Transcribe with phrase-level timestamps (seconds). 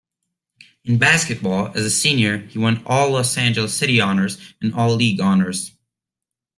[0.83, 5.73] In basketball, as a senior he won All-Los Angeles City honors and All-League honors.